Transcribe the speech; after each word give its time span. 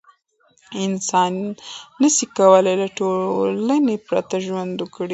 انسان 0.85 1.33
نسي 2.01 2.25
کولای 2.37 2.75
له 2.81 2.87
ټولنې 2.97 3.95
پرته 4.07 4.35
ژوند 4.45 4.73
وکړي. 4.79 5.09